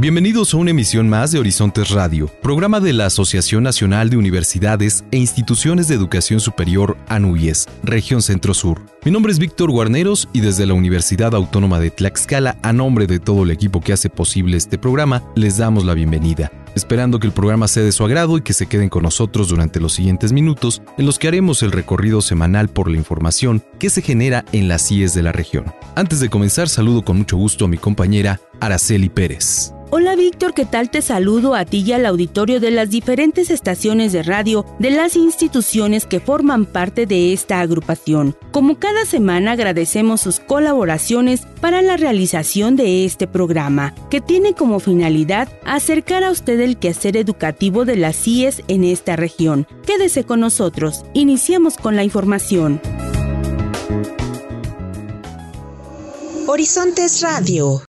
Bienvenidos 0.00 0.54
a 0.54 0.56
una 0.56 0.70
emisión 0.70 1.10
más 1.10 1.30
de 1.30 1.38
Horizontes 1.38 1.90
Radio, 1.90 2.30
programa 2.40 2.80
de 2.80 2.94
la 2.94 3.04
Asociación 3.04 3.64
Nacional 3.64 4.08
de 4.08 4.16
Universidades 4.16 5.04
e 5.10 5.18
Instituciones 5.18 5.88
de 5.88 5.94
Educación 5.94 6.40
Superior 6.40 6.96
ANUYES, 7.08 7.68
región 7.82 8.22
Centro-Sur. 8.22 8.80
Mi 9.04 9.10
nombre 9.10 9.30
es 9.30 9.38
Víctor 9.38 9.70
Guarneros 9.70 10.30
y 10.32 10.40
desde 10.40 10.64
la 10.64 10.72
Universidad 10.72 11.34
Autónoma 11.34 11.80
de 11.80 11.90
Tlaxcala, 11.90 12.56
a 12.62 12.72
nombre 12.72 13.06
de 13.06 13.18
todo 13.18 13.42
el 13.42 13.50
equipo 13.50 13.82
que 13.82 13.92
hace 13.92 14.08
posible 14.08 14.56
este 14.56 14.78
programa, 14.78 15.22
les 15.36 15.58
damos 15.58 15.84
la 15.84 15.92
bienvenida 15.92 16.50
esperando 16.76 17.18
que 17.18 17.26
el 17.26 17.32
programa 17.32 17.66
sea 17.66 17.82
de 17.82 17.90
su 17.90 18.04
agrado 18.04 18.38
y 18.38 18.42
que 18.42 18.52
se 18.52 18.66
queden 18.66 18.88
con 18.88 19.02
nosotros 19.02 19.48
durante 19.48 19.80
los 19.80 19.92
siguientes 19.92 20.32
minutos, 20.32 20.82
en 20.98 21.04
los 21.04 21.18
que 21.18 21.26
haremos 21.26 21.64
el 21.64 21.72
recorrido 21.72 22.22
semanal 22.22 22.68
por 22.68 22.88
la 22.88 22.96
información 22.96 23.64
que 23.80 23.90
se 23.90 24.02
genera 24.02 24.44
en 24.52 24.68
las 24.68 24.86
CIES 24.86 25.12
de 25.12 25.24
la 25.24 25.32
región. 25.32 25.64
Antes 25.96 26.20
de 26.20 26.30
comenzar, 26.30 26.68
saludo 26.68 27.02
con 27.02 27.18
mucho 27.18 27.36
gusto 27.36 27.64
a 27.64 27.68
mi 27.68 27.76
compañera 27.76 28.40
Araceli 28.60 29.08
Pérez. 29.08 29.74
Hola 29.92 30.14
Víctor, 30.14 30.54
¿qué 30.54 30.66
tal? 30.66 30.88
Te 30.88 31.02
saludo 31.02 31.56
a 31.56 31.64
ti 31.64 31.82
y 31.84 31.90
al 31.90 32.06
auditorio 32.06 32.60
de 32.60 32.70
las 32.70 32.90
diferentes 32.90 33.50
estaciones 33.50 34.12
de 34.12 34.22
radio 34.22 34.64
de 34.78 34.92
las 34.92 35.16
instituciones 35.16 36.06
que 36.06 36.20
forman 36.20 36.64
parte 36.64 37.06
de 37.06 37.32
esta 37.32 37.58
agrupación. 37.58 38.36
Como 38.52 38.78
cada 38.78 39.04
semana 39.04 39.50
agradecemos 39.50 40.20
sus 40.20 40.38
colaboraciones 40.38 41.42
para 41.60 41.82
la 41.82 41.96
realización 41.96 42.76
de 42.76 43.04
este 43.04 43.26
programa, 43.26 43.92
que 44.10 44.20
tiene 44.20 44.54
como 44.54 44.78
finalidad 44.78 45.48
acercar 45.64 46.22
a 46.22 46.30
usted 46.30 46.60
el 46.60 46.76
quehacer 46.76 47.16
educativo 47.16 47.84
de 47.84 47.96
las 47.96 48.14
CIES 48.14 48.62
en 48.68 48.84
esta 48.84 49.16
región. 49.16 49.66
Quédese 49.84 50.22
con 50.22 50.38
nosotros. 50.38 51.04
Iniciamos 51.14 51.76
con 51.76 51.96
la 51.96 52.04
información. 52.04 52.80
Horizontes 56.46 57.22
Radio. 57.22 57.82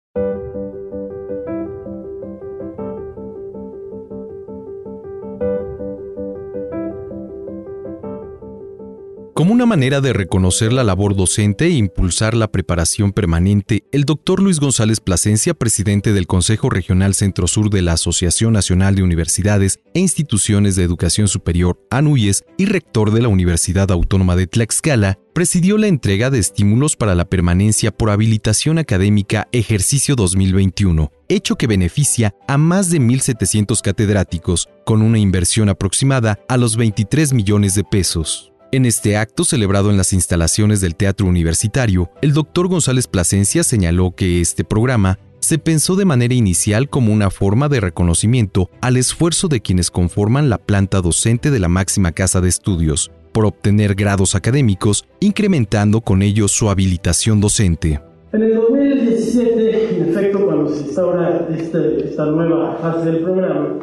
Como 9.41 9.53
una 9.53 9.65
manera 9.65 10.01
de 10.01 10.13
reconocer 10.13 10.71
la 10.71 10.83
labor 10.83 11.15
docente 11.15 11.65
e 11.65 11.71
impulsar 11.71 12.35
la 12.35 12.51
preparación 12.51 13.11
permanente, 13.11 13.85
el 13.91 14.03
doctor 14.03 14.39
Luis 14.39 14.59
González 14.59 14.99
Plasencia, 14.99 15.55
presidente 15.55 16.13
del 16.13 16.27
Consejo 16.27 16.69
Regional 16.69 17.15
Centro 17.15 17.47
Sur 17.47 17.71
de 17.71 17.81
la 17.81 17.93
Asociación 17.93 18.53
Nacional 18.53 18.93
de 18.93 19.01
Universidades 19.01 19.79
e 19.95 19.99
Instituciones 19.99 20.75
de 20.75 20.83
Educación 20.83 21.27
Superior, 21.27 21.79
ANUYES, 21.89 22.43
y 22.55 22.65
rector 22.65 23.09
de 23.09 23.23
la 23.23 23.29
Universidad 23.29 23.89
Autónoma 23.89 24.35
de 24.35 24.45
Tlaxcala, 24.45 25.17
presidió 25.33 25.79
la 25.79 25.87
entrega 25.87 26.29
de 26.29 26.37
estímulos 26.37 26.95
para 26.95 27.15
la 27.15 27.25
permanencia 27.25 27.89
por 27.89 28.11
habilitación 28.11 28.77
académica 28.77 29.47
Ejercicio 29.51 30.15
2021, 30.15 31.11
hecho 31.29 31.55
que 31.55 31.65
beneficia 31.65 32.35
a 32.47 32.59
más 32.59 32.91
de 32.91 33.01
1.700 33.01 33.81
catedráticos, 33.81 34.69
con 34.85 35.01
una 35.01 35.17
inversión 35.17 35.67
aproximada 35.67 36.37
a 36.47 36.57
los 36.57 36.77
23 36.77 37.33
millones 37.33 37.73
de 37.73 37.83
pesos. 37.83 38.50
En 38.73 38.85
este 38.85 39.17
acto 39.17 39.43
celebrado 39.43 39.89
en 39.89 39.97
las 39.97 40.13
instalaciones 40.13 40.79
del 40.79 40.95
Teatro 40.95 41.27
Universitario, 41.27 42.09
el 42.21 42.31
doctor 42.31 42.69
González 42.69 43.05
Plasencia 43.05 43.65
señaló 43.65 44.15
que 44.15 44.39
este 44.39 44.63
programa 44.63 45.19
se 45.39 45.57
pensó 45.57 45.97
de 45.97 46.05
manera 46.05 46.33
inicial 46.33 46.87
como 46.87 47.11
una 47.11 47.29
forma 47.31 47.67
de 47.67 47.81
reconocimiento 47.81 48.69
al 48.79 48.95
esfuerzo 48.95 49.49
de 49.49 49.59
quienes 49.59 49.91
conforman 49.91 50.49
la 50.49 50.57
planta 50.57 51.01
docente 51.01 51.51
de 51.51 51.59
la 51.59 51.67
máxima 51.67 52.13
casa 52.13 52.39
de 52.39 52.47
estudios 52.47 53.11
por 53.33 53.45
obtener 53.45 53.93
grados 53.93 54.35
académicos, 54.35 55.05
incrementando 55.19 55.99
con 55.99 56.21
ello 56.21 56.47
su 56.47 56.69
habilitación 56.69 57.41
docente. 57.41 57.99
En 58.31 58.41
el 58.41 58.55
2017, 58.55 59.97
en 59.97 60.09
efecto, 60.11 60.45
cuando 60.45 60.73
se 60.73 60.83
instaura 60.83 61.45
este, 61.57 62.05
esta 62.05 62.25
nueva 62.25 62.77
fase 62.77 63.11
del 63.11 63.21
programa, 63.21 63.79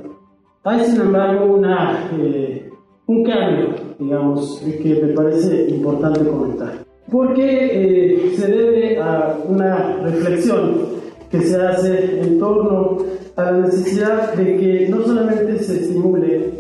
hay 0.64 0.86
sin 0.86 1.00
embargo 1.02 1.44
una 1.44 2.08
eh, 2.14 2.67
un 3.08 3.24
cambio, 3.24 3.68
digamos, 3.98 4.62
que 4.82 5.02
me 5.02 5.14
parece 5.14 5.66
importante 5.70 6.28
comentar. 6.28 6.84
Porque 7.10 7.40
eh, 7.42 8.32
se 8.36 8.48
debe 8.48 8.98
a 8.98 9.38
una 9.48 9.96
reflexión 10.02 10.74
que 11.30 11.40
se 11.40 11.56
hace 11.56 12.20
en 12.20 12.38
torno 12.38 12.98
a 13.34 13.44
la 13.44 13.52
necesidad 13.60 14.34
de 14.34 14.56
que 14.58 14.88
no 14.90 15.02
solamente 15.02 15.58
se 15.58 15.80
estimule 15.80 16.50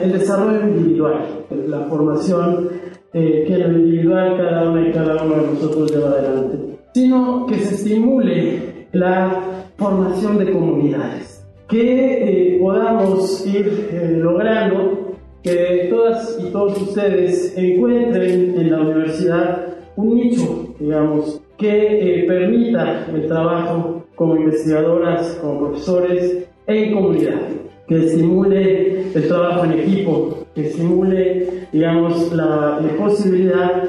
el 0.00 0.12
desarrollo 0.12 0.68
individual, 0.68 1.44
la 1.66 1.80
formación 1.86 2.68
eh, 3.12 3.44
que 3.46 3.54
en 3.54 3.72
lo 3.72 3.78
individual 3.80 4.36
cada 4.36 4.70
una 4.70 4.88
y 4.88 4.92
cada 4.92 5.24
uno 5.24 5.34
de 5.34 5.52
nosotros 5.54 5.90
lleva 5.90 6.10
adelante, 6.10 6.78
sino 6.94 7.46
que 7.46 7.56
se 7.56 7.74
estimule 7.74 8.86
la 8.92 9.42
formación 9.76 10.38
de 10.38 10.52
comunidades, 10.52 11.44
que 11.68 12.54
eh, 12.54 12.58
podamos 12.60 13.44
ir 13.44 14.18
logrando 14.18 15.05
que 15.46 15.86
todas 15.90 16.36
y 16.42 16.50
todos 16.50 16.82
ustedes 16.82 17.56
encuentren 17.56 18.58
en 18.58 18.70
la 18.70 18.80
universidad 18.80 19.76
un 19.94 20.16
nicho, 20.16 20.74
digamos, 20.80 21.40
que 21.56 22.22
eh, 22.22 22.24
permita 22.26 23.06
el 23.14 23.28
trabajo 23.28 24.04
como 24.16 24.36
investigadoras, 24.36 25.38
como 25.40 25.68
profesores 25.68 26.48
en 26.66 26.94
comunidad, 26.94 27.42
que 27.86 28.06
estimule 28.06 29.02
el 29.14 29.28
trabajo 29.28 29.64
en 29.66 29.72
equipo, 29.74 30.46
que 30.52 30.66
estimule, 30.66 31.68
digamos, 31.72 32.32
la, 32.32 32.80
posibilidad 32.98 33.84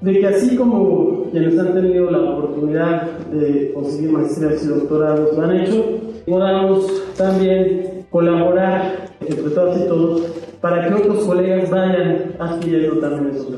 de 0.00 0.18
que 0.18 0.26
así 0.26 0.56
como 0.56 1.26
quienes 1.30 1.58
han 1.58 1.74
tenido 1.74 2.10
la 2.10 2.20
oportunidad 2.20 3.18
de 3.30 3.70
conseguir 3.74 4.12
maestrías 4.12 4.64
y 4.64 4.68
doctorados 4.68 5.36
lo 5.36 5.42
han 5.42 5.60
hecho, 5.60 5.84
podamos 6.26 7.14
también 7.18 8.06
colaborar 8.10 9.10
entre 9.20 9.50
todas 9.50 9.78
y 9.78 9.86
todos 9.86 10.51
para 10.62 10.88
que 10.88 10.94
otros 10.94 11.24
colegas 11.26 11.68
vayan 11.68 12.36
adquiriendo 12.38 13.00
también 13.00 13.34
esos. 13.34 13.48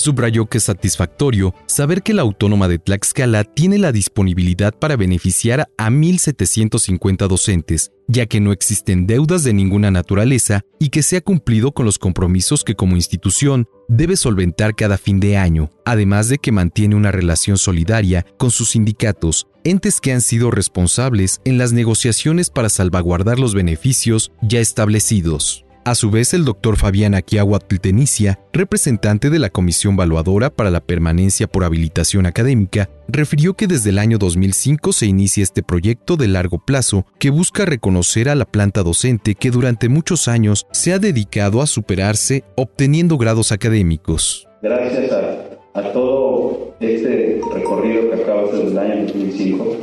Subrayó 0.00 0.46
que 0.46 0.56
es 0.56 0.64
satisfactorio 0.64 1.54
saber 1.66 2.02
que 2.02 2.14
la 2.14 2.22
Autónoma 2.22 2.68
de 2.68 2.78
Tlaxcala 2.78 3.44
tiene 3.44 3.76
la 3.76 3.92
disponibilidad 3.92 4.72
para 4.72 4.96
beneficiar 4.96 5.68
a 5.76 5.90
1.750 5.90 7.28
docentes, 7.28 7.92
ya 8.08 8.24
que 8.24 8.40
no 8.40 8.50
existen 8.50 9.06
deudas 9.06 9.44
de 9.44 9.52
ninguna 9.52 9.90
naturaleza 9.90 10.62
y 10.78 10.88
que 10.88 11.02
se 11.02 11.18
ha 11.18 11.20
cumplido 11.20 11.72
con 11.72 11.84
los 11.84 11.98
compromisos 11.98 12.64
que 12.64 12.76
como 12.76 12.96
institución 12.96 13.68
debe 13.88 14.16
solventar 14.16 14.74
cada 14.74 14.96
fin 14.96 15.20
de 15.20 15.36
año, 15.36 15.68
además 15.84 16.30
de 16.30 16.38
que 16.38 16.50
mantiene 16.50 16.96
una 16.96 17.12
relación 17.12 17.58
solidaria 17.58 18.24
con 18.38 18.50
sus 18.50 18.70
sindicatos, 18.70 19.48
entes 19.64 20.00
que 20.00 20.14
han 20.14 20.22
sido 20.22 20.50
responsables 20.50 21.42
en 21.44 21.58
las 21.58 21.74
negociaciones 21.74 22.48
para 22.48 22.70
salvaguardar 22.70 23.38
los 23.38 23.54
beneficios 23.54 24.32
ya 24.40 24.60
establecidos. 24.60 25.66
A 25.82 25.94
su 25.94 26.10
vez, 26.10 26.34
el 26.34 26.44
doctor 26.44 26.76
Fabián 26.76 27.14
Aquiahuatl 27.14 27.78
Tenicia, 27.78 28.38
representante 28.52 29.30
de 29.30 29.38
la 29.38 29.48
Comisión 29.48 29.96
Valuadora 29.96 30.50
para 30.50 30.70
la 30.70 30.80
Permanencia 30.80 31.46
por 31.46 31.64
Habilitación 31.64 32.26
Académica, 32.26 32.90
refirió 33.08 33.54
que 33.54 33.66
desde 33.66 33.88
el 33.88 33.98
año 33.98 34.18
2005 34.18 34.92
se 34.92 35.06
inicia 35.06 35.42
este 35.42 35.62
proyecto 35.62 36.18
de 36.18 36.28
largo 36.28 36.58
plazo 36.58 37.06
que 37.18 37.30
busca 37.30 37.64
reconocer 37.64 38.28
a 38.28 38.34
la 38.34 38.44
planta 38.44 38.82
docente 38.82 39.34
que 39.34 39.50
durante 39.50 39.88
muchos 39.88 40.28
años 40.28 40.66
se 40.70 40.92
ha 40.92 40.98
dedicado 40.98 41.62
a 41.62 41.66
superarse 41.66 42.44
obteniendo 42.56 43.16
grados 43.16 43.50
académicos. 43.50 44.46
Gracias 44.60 45.10
a, 45.12 45.92
todo 45.94 46.76
este 46.80 47.40
recorrido 47.54 48.10
que 48.10 48.22
acaba 48.22 48.42
de 48.42 48.48
hacer 48.50 48.66
el 48.66 48.78
año 48.78 49.06
2005, 49.06 49.76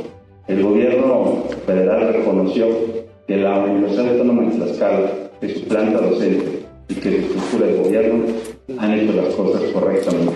el 0.46 0.62
gobierno 0.62 1.44
federal 1.66 2.14
reconoció 2.14 2.68
que 3.26 3.36
la 3.36 3.58
Universidad 3.58 4.08
Autónoma 4.10 4.42
de 4.44 4.56
Tlaxcala 4.56 5.27
de 5.40 5.54
su 5.54 5.64
planta 5.66 6.00
docente 6.00 6.62
y 6.88 6.94
que 6.94 7.10
su 7.10 7.16
estructura 7.16 7.66
de 7.66 7.76
gobierno 7.76 8.24
han 8.78 8.98
hecho 8.98 9.12
las 9.12 9.34
cosas 9.34 9.62
correctamente. 9.72 10.32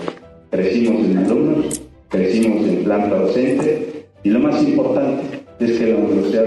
Crecimos 0.49 1.05
en 1.05 1.17
alumnos, 1.17 1.81
crecimos 2.09 2.67
en 2.67 2.83
planta 2.83 3.15
docente 3.15 4.05
y 4.23 4.29
lo 4.29 4.39
más 4.39 4.61
importante 4.63 5.23
es 5.59 5.79
que 5.79 5.87
la 5.87 5.97
universidad 5.97 6.45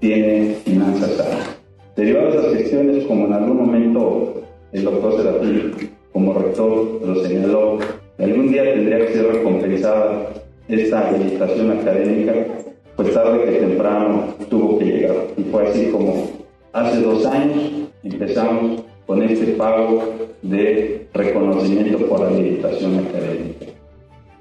tiene 0.00 0.54
finanzas 0.64 1.12
sanas. 1.12 1.56
Derivadas 1.96 2.34
de 2.34 2.42
las 2.42 2.52
gestiones, 2.54 3.04
como 3.06 3.26
en 3.26 3.32
algún 3.32 3.56
momento 3.56 4.42
el 4.72 4.84
doctor 4.84 5.16
Serafín, 5.16 5.72
como 6.12 6.34
rector, 6.34 7.00
lo 7.04 7.24
señaló, 7.24 7.78
algún 8.18 8.52
día 8.52 8.64
tendría 8.64 8.98
que 8.98 9.12
ser 9.14 9.26
recompensada 9.26 10.30
esta 10.68 11.08
habilitación 11.08 11.72
académica, 11.72 12.34
pues 12.96 13.14
tarde 13.14 13.44
que 13.44 13.58
temprano 13.58 14.34
tuvo 14.50 14.78
que 14.78 14.84
llegar. 14.84 15.16
Y 15.36 15.42
fue 15.44 15.66
así 15.66 15.86
como 15.86 16.37
hace 16.72 17.00
dos 17.00 17.24
años 17.26 17.88
empezamos 18.02 18.82
con 19.06 19.22
este 19.22 19.52
pago 19.52 20.02
de 20.42 21.06
reconocimiento 21.14 21.98
por 22.06 22.22
habilitación 22.22 22.98
académica. 22.98 23.66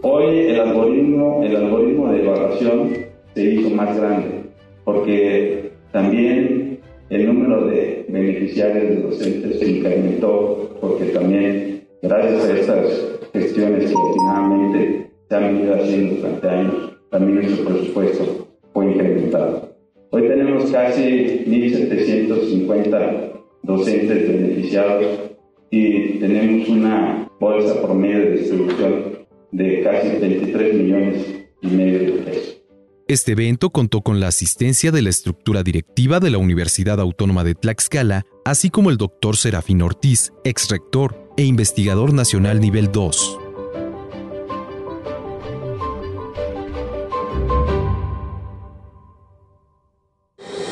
Hoy 0.02 0.40
el 0.40 0.60
algoritmo, 0.60 1.42
el 1.44 1.56
algoritmo 1.56 2.12
de 2.12 2.24
evaluación 2.24 2.94
se 3.34 3.44
hizo 3.44 3.70
más 3.72 3.98
grande 3.98 4.44
porque 4.84 5.72
también 5.92 6.80
el 7.10 7.26
número 7.26 7.66
de 7.68 8.06
beneficiarios 8.10 8.90
de 8.90 9.02
docentes 9.02 9.60
se 9.60 9.70
incrementó 9.70 10.78
porque 10.82 11.06
también 11.06 11.88
gracias 12.02 12.46
a 12.46 12.54
estas 12.58 13.20
gestiones 13.34 13.90
que 13.90 13.96
finalmente 14.14 15.12
se 15.30 15.36
han 15.36 15.44
venido 15.44 15.76
haciendo 15.76 16.16
durante 16.16 16.50
años, 16.50 16.74
también 17.10 17.36
nuestro 17.36 17.66
presupuesto 17.66 18.48
fue 18.74 18.86
incrementado. 18.86 19.77
Hoy 20.10 20.22
tenemos 20.22 20.72
casi 20.72 21.02
1.750 21.46 23.44
docentes 23.64 24.28
beneficiados 24.28 25.06
y 25.70 26.20
tenemos 26.20 26.70
una 26.70 27.30
bolsa 27.40 27.82
promedio 27.82 28.20
de 28.20 28.32
distribución 28.38 29.28
de 29.52 29.84
casi 29.84 30.18
23 30.20 30.74
millones 30.76 31.26
y 31.62 31.68
medio 31.68 32.00
de 32.00 32.12
pesos. 32.22 32.62
Este 33.10 33.34
evento 33.34 33.70
contó 33.70 34.02
con 34.02 34.20
la 34.20 34.28
asistencia 34.28 34.92
de 34.92 35.02
la 35.02 35.10
estructura 35.10 35.64
directiva 35.64 36.20
de 36.20 36.30
la 36.30 36.38
Universidad 36.38 37.00
Autónoma 37.00 37.44
de 37.44 37.56
Tlaxcala, 37.56 38.24
así 38.46 38.70
como 38.70 38.90
el 38.90 38.98
doctor 38.98 39.36
Serafín 39.36 39.82
Ortiz, 39.82 40.32
ex 40.44 40.70
rector 40.70 41.16
e 41.38 41.44
investigador 41.44 42.14
nacional 42.14 42.60
nivel 42.60 42.92
2. 42.92 43.47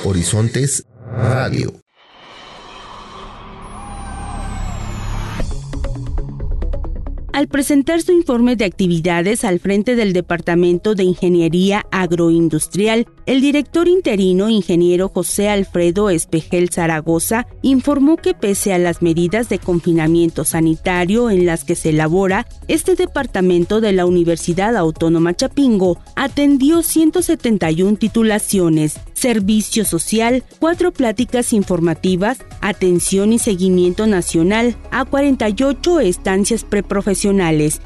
Horizontes 0.06 0.86
Radio. 1.18 1.85
Al 7.36 7.50
presentar 7.50 8.02
su 8.02 8.14
informe 8.14 8.56
de 8.56 8.64
actividades 8.64 9.44
al 9.44 9.60
frente 9.60 9.98
del 9.98 10.14
Departamento 10.14 10.96
de 10.96 11.04
Ingeniería 11.04 11.86
Agroindustrial, 11.92 13.08
el 13.26 13.42
director 13.42 13.90
interino, 13.90 14.48
ingeniero 14.48 15.10
José 15.10 15.50
Alfredo 15.50 16.10
Espejel 16.10 16.70
Zaragoza, 16.70 17.46
informó 17.62 18.16
que 18.16 18.36
pese 18.36 18.72
a 18.72 18.78
las 18.78 19.02
medidas 19.02 19.50
de 19.50 19.60
confinamiento 19.60 20.46
sanitario 20.46 21.30
en 21.30 21.46
las 21.46 21.66
que 21.66 21.76
se 21.76 21.90
elabora, 21.90 22.48
este 22.70 22.96
departamento 22.96 23.82
de 23.82 23.92
la 23.92 24.06
Universidad 24.06 24.78
Autónoma 24.78 25.34
Chapingo 25.34 25.98
atendió 26.16 26.84
171 26.84 27.98
titulaciones, 27.98 28.98
servicio 29.14 29.84
social, 29.84 30.46
cuatro 30.60 30.94
pláticas 30.94 31.52
informativas, 31.52 32.38
atención 32.62 33.34
y 33.34 33.40
seguimiento 33.40 34.08
nacional 34.08 34.78
a 34.92 35.04
48 35.04 36.00
estancias 36.00 36.64
preprofesionales 36.64 37.25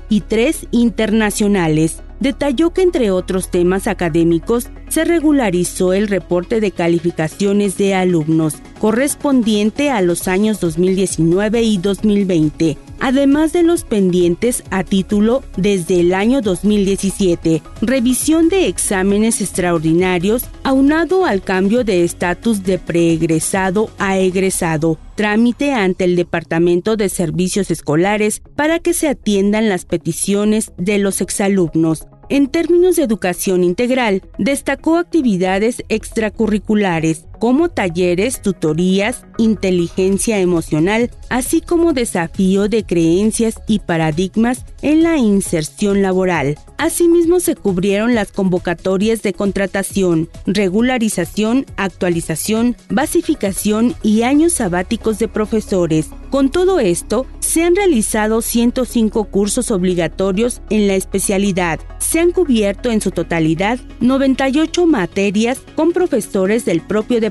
y 0.09 0.21
tres 0.21 0.67
internacionales. 0.71 2.01
Detalló 2.19 2.71
que 2.71 2.81
entre 2.81 3.11
otros 3.11 3.49
temas 3.49 3.87
académicos 3.87 4.67
se 4.89 5.05
regularizó 5.05 5.93
el 5.93 6.09
reporte 6.09 6.59
de 6.59 6.71
calificaciones 6.71 7.77
de 7.77 7.95
alumnos 7.95 8.55
correspondiente 8.79 9.91
a 9.91 10.01
los 10.01 10.27
años 10.27 10.59
2019 10.59 11.61
y 11.61 11.77
2020, 11.77 12.77
además 12.99 13.53
de 13.53 13.63
los 13.63 13.83
pendientes 13.83 14.63
a 14.71 14.83
título 14.83 15.43
desde 15.57 15.99
el 15.99 16.13
año 16.13 16.41
2017, 16.41 17.61
revisión 17.81 18.49
de 18.49 18.67
exámenes 18.67 19.41
extraordinarios 19.41 20.45
aunado 20.63 21.25
al 21.25 21.41
cambio 21.41 21.83
de 21.83 22.03
estatus 22.03 22.63
de 22.63 22.79
preegresado 22.79 23.89
a 23.97 24.17
egresado, 24.17 24.97
trámite 25.15 25.73
ante 25.73 26.05
el 26.05 26.15
Departamento 26.15 26.95
de 26.95 27.09
Servicios 27.09 27.71
Escolares 27.71 28.41
para 28.55 28.79
que 28.79 28.93
se 28.93 29.07
atiendan 29.07 29.69
las 29.69 29.85
peticiones 29.85 30.71
de 30.77 30.97
los 30.97 31.21
exalumnos. 31.21 32.07
En 32.29 32.47
términos 32.47 32.95
de 32.95 33.03
educación 33.03 33.63
integral, 33.63 34.21
destacó 34.37 34.97
actividades 34.97 35.83
extracurriculares 35.89 37.25
como 37.39 37.69
talleres, 37.69 38.41
tutorías, 38.41 39.25
inteligencia 39.37 40.39
emocional, 40.39 41.09
así 41.29 41.61
como 41.61 41.93
desafío 41.93 42.67
de 42.67 42.83
creencias 42.83 43.61
y 43.67 43.79
paradigmas 43.79 44.65
en 44.81 45.03
la 45.03 45.17
inserción 45.17 46.01
laboral. 46.01 46.57
Asimismo 46.77 47.39
se 47.39 47.55
cubrieron 47.55 48.15
las 48.15 48.31
convocatorias 48.31 49.21
de 49.21 49.33
contratación, 49.33 50.29
regularización, 50.45 51.65
actualización, 51.77 52.75
basificación 52.89 53.95
y 54.03 54.23
años 54.23 54.53
sabáticos 54.53 55.19
de 55.19 55.27
profesores. 55.27 56.09
Con 56.29 56.49
todo 56.51 56.79
esto, 56.79 57.25
se 57.39 57.63
han 57.63 57.75
realizado 57.75 58.43
105 58.43 59.25
cursos 59.25 59.71
obligatorios 59.71 60.61
en 60.69 60.87
la 60.87 60.93
especialidad. 60.93 61.79
Se 61.97 62.19
han 62.19 62.31
cubierto 62.31 62.91
en 62.91 63.01
su 63.01 63.09
totalidad 63.09 63.79
98 64.01 64.85
materias 64.85 65.59
con 65.75 65.91
profesores 65.91 66.65
del 66.65 66.81
propio 66.81 67.19
departamento. 67.19 67.28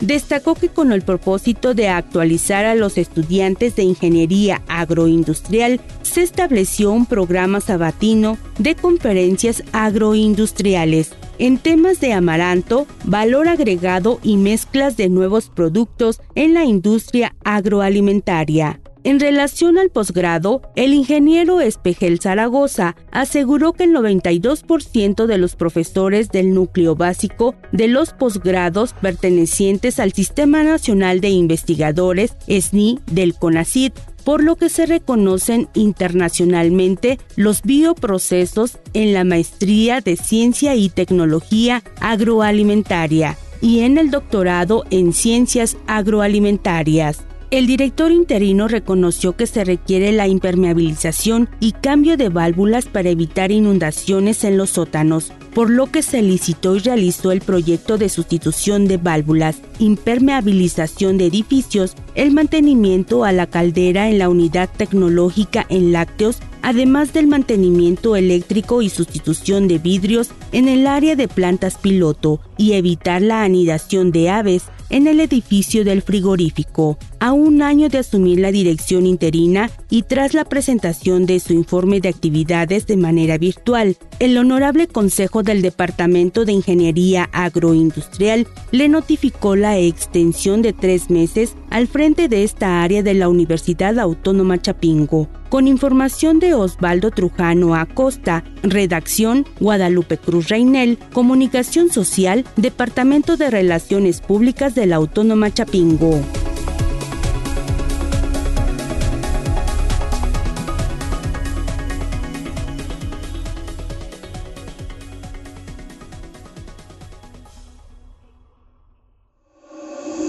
Destacó 0.00 0.54
que 0.54 0.68
con 0.68 0.92
el 0.92 1.02
propósito 1.02 1.74
de 1.74 1.88
actualizar 1.88 2.64
a 2.64 2.74
los 2.74 2.98
estudiantes 2.98 3.76
de 3.76 3.84
ingeniería 3.84 4.62
agroindustrial, 4.68 5.80
se 6.02 6.22
estableció 6.22 6.92
un 6.92 7.06
programa 7.06 7.60
sabatino 7.60 8.38
de 8.58 8.74
conferencias 8.74 9.62
agroindustriales 9.72 11.12
en 11.38 11.58
temas 11.58 12.00
de 12.00 12.12
amaranto, 12.12 12.86
valor 13.04 13.48
agregado 13.48 14.20
y 14.22 14.36
mezclas 14.36 14.96
de 14.96 15.08
nuevos 15.08 15.48
productos 15.48 16.20
en 16.34 16.54
la 16.54 16.64
industria 16.64 17.34
agroalimentaria. 17.44 18.80
En 19.04 19.20
relación 19.20 19.76
al 19.76 19.90
posgrado, 19.90 20.62
el 20.76 20.94
ingeniero 20.94 21.60
Espejel 21.60 22.20
Zaragoza 22.20 22.96
aseguró 23.12 23.74
que 23.74 23.84
el 23.84 23.90
92% 23.90 25.26
de 25.26 25.36
los 25.36 25.56
profesores 25.56 26.30
del 26.30 26.54
núcleo 26.54 26.96
básico 26.96 27.54
de 27.70 27.86
los 27.86 28.14
posgrados 28.14 28.94
pertenecientes 28.94 30.00
al 30.00 30.14
Sistema 30.14 30.62
Nacional 30.62 31.20
de 31.20 31.28
Investigadores 31.28 32.34
SNI 32.48 32.98
del 33.04 33.34
CONACYT 33.34 33.94
por 34.24 34.42
lo 34.42 34.56
que 34.56 34.70
se 34.70 34.86
reconocen 34.86 35.68
internacionalmente 35.74 37.18
los 37.36 37.60
bioprocesos 37.60 38.78
en 38.94 39.12
la 39.12 39.24
maestría 39.24 40.00
de 40.00 40.16
Ciencia 40.16 40.76
y 40.76 40.88
Tecnología 40.88 41.82
Agroalimentaria 42.00 43.36
y 43.60 43.80
en 43.80 43.98
el 43.98 44.10
doctorado 44.10 44.84
en 44.90 45.12
Ciencias 45.12 45.76
Agroalimentarias. 45.86 47.18
El 47.54 47.68
director 47.68 48.10
interino 48.10 48.66
reconoció 48.66 49.36
que 49.36 49.46
se 49.46 49.62
requiere 49.62 50.10
la 50.10 50.26
impermeabilización 50.26 51.48
y 51.60 51.70
cambio 51.70 52.16
de 52.16 52.28
válvulas 52.28 52.86
para 52.86 53.10
evitar 53.10 53.52
inundaciones 53.52 54.42
en 54.42 54.56
los 54.56 54.70
sótanos, 54.70 55.32
por 55.54 55.70
lo 55.70 55.86
que 55.86 56.02
se 56.02 56.20
licitó 56.20 56.74
y 56.74 56.80
realizó 56.80 57.30
el 57.30 57.42
proyecto 57.42 57.96
de 57.96 58.08
sustitución 58.08 58.88
de 58.88 58.96
válvulas, 58.96 59.60
impermeabilización 59.78 61.16
de 61.16 61.26
edificios, 61.26 61.94
el 62.16 62.32
mantenimiento 62.32 63.22
a 63.22 63.30
la 63.30 63.46
caldera 63.46 64.10
en 64.10 64.18
la 64.18 64.28
unidad 64.28 64.68
tecnológica 64.76 65.64
en 65.68 65.92
lácteos, 65.92 66.38
además 66.62 67.12
del 67.12 67.28
mantenimiento 67.28 68.16
eléctrico 68.16 68.82
y 68.82 68.90
sustitución 68.90 69.68
de 69.68 69.78
vidrios 69.78 70.30
en 70.50 70.66
el 70.66 70.88
área 70.88 71.14
de 71.14 71.28
plantas 71.28 71.76
piloto 71.76 72.40
y 72.56 72.72
evitar 72.72 73.22
la 73.22 73.44
anidación 73.44 74.10
de 74.10 74.30
aves 74.30 74.64
en 74.94 75.08
el 75.08 75.18
edificio 75.18 75.84
del 75.84 76.02
frigorífico. 76.02 76.98
A 77.18 77.32
un 77.32 77.62
año 77.62 77.88
de 77.88 77.98
asumir 77.98 78.38
la 78.38 78.52
dirección 78.52 79.06
interina 79.06 79.68
y 79.90 80.02
tras 80.02 80.34
la 80.34 80.44
presentación 80.44 81.26
de 81.26 81.40
su 81.40 81.52
informe 81.52 82.00
de 82.00 82.10
actividades 82.10 82.86
de 82.86 82.96
manera 82.96 83.36
virtual, 83.36 83.96
el 84.20 84.38
Honorable 84.38 84.86
Consejo 84.86 85.42
del 85.42 85.62
Departamento 85.62 86.44
de 86.44 86.52
Ingeniería 86.52 87.28
Agroindustrial 87.32 88.46
le 88.70 88.88
notificó 88.88 89.56
la 89.56 89.76
extensión 89.78 90.62
de 90.62 90.72
tres 90.72 91.10
meses 91.10 91.56
al 91.70 91.88
frente 91.88 92.28
de 92.28 92.44
esta 92.44 92.84
área 92.84 93.02
de 93.02 93.14
la 93.14 93.28
Universidad 93.28 93.98
Autónoma 93.98 94.62
Chapingo. 94.62 95.28
Con 95.54 95.68
información 95.68 96.40
de 96.40 96.52
Osvaldo 96.52 97.12
Trujano 97.12 97.76
Acosta, 97.76 98.42
redacción 98.64 99.46
Guadalupe 99.60 100.18
Cruz 100.18 100.48
Reinel, 100.48 100.98
Comunicación 101.12 101.92
Social, 101.92 102.44
Departamento 102.56 103.36
de 103.36 103.50
Relaciones 103.50 104.20
Públicas 104.20 104.74
de 104.74 104.86
la 104.86 104.96
Autónoma 104.96 105.54
Chapingo. 105.54 106.20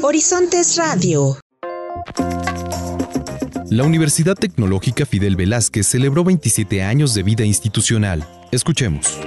Horizontes 0.03 0.77
Radio. 0.77 1.39
La 3.71 3.83
Universidad 3.83 4.35
Tecnológica 4.35 5.07
Fidel 5.07 5.35
Velázquez 5.35 5.87
celebró 5.87 6.23
27 6.23 6.83
años 6.83 7.15
de 7.15 7.23
vida 7.23 7.45
institucional. 7.45 8.23
Escuchemos. 8.51 9.17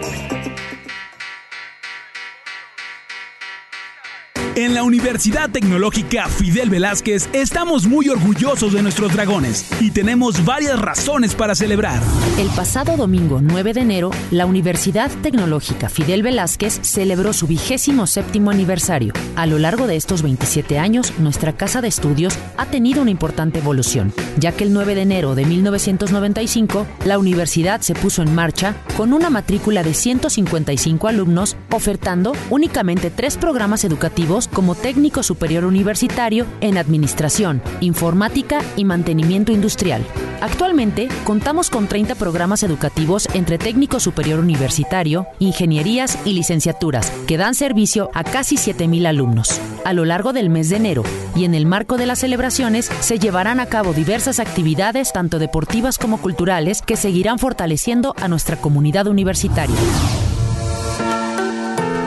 En 4.58 4.74
la 4.74 4.82
Universidad 4.82 5.50
Tecnológica 5.50 6.26
Fidel 6.26 6.68
Velázquez 6.68 7.28
estamos 7.32 7.86
muy 7.86 8.08
orgullosos 8.08 8.72
de 8.72 8.82
nuestros 8.82 9.12
dragones 9.12 9.64
y 9.80 9.92
tenemos 9.92 10.44
varias 10.44 10.80
razones 10.80 11.36
para 11.36 11.54
celebrar. 11.54 12.02
El 12.40 12.48
pasado 12.48 12.96
domingo 12.96 13.38
9 13.40 13.72
de 13.72 13.80
enero, 13.82 14.10
la 14.32 14.46
Universidad 14.46 15.12
Tecnológica 15.22 15.88
Fidel 15.88 16.24
Velázquez 16.24 16.80
celebró 16.82 17.32
su 17.32 17.46
vigésimo 17.46 18.08
séptimo 18.08 18.50
aniversario. 18.50 19.12
A 19.36 19.46
lo 19.46 19.60
largo 19.60 19.86
de 19.86 19.94
estos 19.94 20.22
27 20.22 20.76
años, 20.80 21.12
nuestra 21.20 21.52
casa 21.56 21.80
de 21.80 21.86
estudios 21.86 22.36
ha 22.56 22.66
tenido 22.66 23.02
una 23.02 23.12
importante 23.12 23.60
evolución, 23.60 24.12
ya 24.38 24.50
que 24.50 24.64
el 24.64 24.72
9 24.72 24.96
de 24.96 25.02
enero 25.02 25.36
de 25.36 25.44
1995, 25.44 26.84
la 27.04 27.20
universidad 27.20 27.80
se 27.80 27.94
puso 27.94 28.22
en 28.22 28.34
marcha 28.34 28.74
con 28.96 29.12
una 29.12 29.30
matrícula 29.30 29.84
de 29.84 29.94
155 29.94 31.06
alumnos, 31.06 31.56
ofertando 31.70 32.32
únicamente 32.50 33.12
tres 33.12 33.36
programas 33.36 33.84
educativos 33.84 34.47
como 34.58 34.74
técnico 34.74 35.22
superior 35.22 35.64
universitario 35.64 36.44
en 36.60 36.78
Administración, 36.78 37.62
Informática 37.78 38.60
y 38.74 38.84
Mantenimiento 38.84 39.52
Industrial. 39.52 40.04
Actualmente 40.40 41.06
contamos 41.22 41.70
con 41.70 41.86
30 41.86 42.16
programas 42.16 42.64
educativos 42.64 43.28
entre 43.34 43.56
técnico 43.56 44.00
superior 44.00 44.40
universitario, 44.40 45.28
ingenierías 45.38 46.18
y 46.24 46.32
licenciaturas 46.32 47.12
que 47.28 47.36
dan 47.36 47.54
servicio 47.54 48.10
a 48.14 48.24
casi 48.24 48.56
7.000 48.56 49.06
alumnos. 49.06 49.60
A 49.84 49.92
lo 49.92 50.04
largo 50.04 50.32
del 50.32 50.50
mes 50.50 50.70
de 50.70 50.76
enero 50.78 51.04
y 51.36 51.44
en 51.44 51.54
el 51.54 51.64
marco 51.64 51.96
de 51.96 52.06
las 52.06 52.18
celebraciones 52.18 52.90
se 52.98 53.20
llevarán 53.20 53.60
a 53.60 53.66
cabo 53.66 53.92
diversas 53.92 54.40
actividades 54.40 55.12
tanto 55.12 55.38
deportivas 55.38 55.98
como 55.98 56.20
culturales 56.20 56.82
que 56.82 56.96
seguirán 56.96 57.38
fortaleciendo 57.38 58.12
a 58.20 58.26
nuestra 58.26 58.56
comunidad 58.56 59.06
universitaria. 59.06 59.76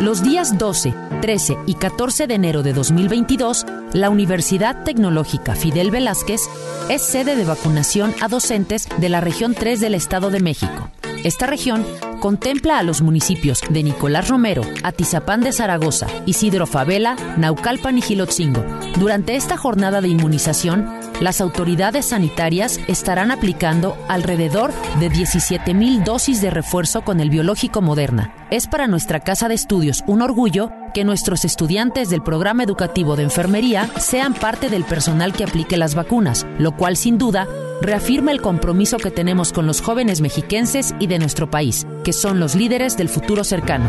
Los 0.01 0.23
días 0.23 0.57
12, 0.57 0.95
13 1.21 1.57
y 1.67 1.75
14 1.75 2.25
de 2.25 2.33
enero 2.33 2.63
de 2.63 2.73
2022, 2.73 3.67
la 3.93 4.09
Universidad 4.09 4.83
Tecnológica 4.83 5.53
Fidel 5.53 5.91
Velázquez 5.91 6.41
es 6.89 7.03
sede 7.03 7.35
de 7.35 7.45
vacunación 7.45 8.11
a 8.19 8.27
docentes 8.27 8.89
de 8.97 9.09
la 9.09 9.21
región 9.21 9.53
3 9.53 9.79
del 9.79 9.93
Estado 9.93 10.31
de 10.31 10.39
México. 10.39 10.89
Esta 11.23 11.45
región 11.45 11.85
contempla 12.19 12.79
a 12.79 12.83
los 12.83 13.03
municipios 13.03 13.61
de 13.69 13.83
Nicolás 13.83 14.27
Romero, 14.27 14.63
Atizapán 14.81 15.41
de 15.41 15.51
Zaragoza, 15.51 16.07
Isidro 16.25 16.65
Favela, 16.65 17.15
Naucalpan 17.37 17.99
y 17.99 18.01
Gilotzingo. 18.01 18.65
Durante 18.97 19.35
esta 19.35 19.55
jornada 19.55 20.01
de 20.01 20.07
inmunización, 20.07 20.89
las 21.21 21.39
autoridades 21.39 22.07
sanitarias 22.07 22.79
estarán 22.87 23.31
aplicando 23.31 23.95
alrededor 24.09 24.73
de 24.99 25.09
17.000 25.09 26.03
dosis 26.03 26.41
de 26.41 26.49
refuerzo 26.49 27.03
con 27.03 27.21
el 27.21 27.29
biológico 27.29 27.81
Moderna. 27.81 28.33
Es 28.49 28.67
para 28.67 28.87
nuestra 28.87 29.21
casa 29.21 29.47
de 29.47 29.53
estudios 29.53 30.03
un 30.07 30.21
orgullo 30.21 30.71
que 30.93 31.05
nuestros 31.05 31.45
estudiantes 31.45 32.09
del 32.09 32.21
programa 32.23 32.63
educativo 32.63 33.15
de 33.15 33.23
enfermería 33.23 33.89
sean 33.99 34.33
parte 34.33 34.69
del 34.69 34.83
personal 34.83 35.31
que 35.31 35.45
aplique 35.45 35.77
las 35.77 35.95
vacunas, 35.95 36.45
lo 36.57 36.75
cual 36.75 36.97
sin 36.97 37.17
duda 37.17 37.47
reafirma 37.81 38.31
el 38.31 38.41
compromiso 38.41 38.97
que 38.97 39.11
tenemos 39.11 39.53
con 39.53 39.67
los 39.67 39.79
jóvenes 39.79 40.21
mexiquenses 40.21 40.93
y 40.99 41.07
de 41.07 41.19
nuestro 41.19 41.49
país, 41.49 41.85
que 42.03 42.13
son 42.13 42.39
los 42.39 42.55
líderes 42.55 42.97
del 42.97 43.09
futuro 43.09 43.43
cercano. 43.43 43.85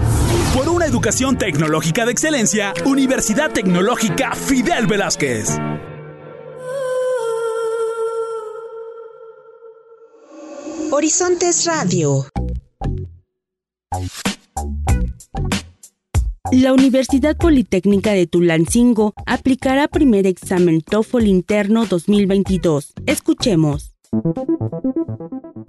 Por 0.54 0.68
una 0.68 0.86
educación 0.86 1.38
tecnológica 1.38 2.04
de 2.04 2.12
excelencia, 2.12 2.74
Universidad 2.84 3.50
Tecnológica 3.50 4.34
Fidel 4.34 4.86
Velázquez. 4.86 5.58
Horizontes 10.94 11.64
Radio. 11.64 12.26
La 16.52 16.74
Universidad 16.74 17.34
Politécnica 17.34 18.12
de 18.12 18.26
Tulancingo 18.26 19.14
aplicará 19.24 19.88
primer 19.88 20.26
examen 20.26 20.82
TOEFL 20.82 21.28
interno 21.28 21.86
2022. 21.86 22.92
Escuchemos. 23.06 23.91